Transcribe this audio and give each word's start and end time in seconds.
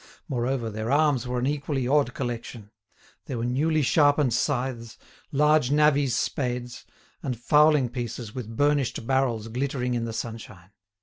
Moreover, 0.27 0.71
their 0.71 0.91
arms 0.91 1.27
were 1.27 1.37
an 1.37 1.45
equally 1.45 1.87
odd 1.87 2.15
collection: 2.15 2.71
there 3.27 3.37
were 3.37 3.45
newly 3.45 3.83
sharpened 3.83 4.33
scythes, 4.33 4.97
large 5.31 5.69
navvies' 5.69 6.15
spades, 6.15 6.85
and 7.21 7.39
fowling 7.39 7.87
pieces 7.87 8.33
with 8.33 8.57
burnished 8.57 9.05
barrels 9.05 9.47
glittering 9.49 9.93
in 9.93 10.05
the 10.05 10.11
sunshine. 10.13 10.71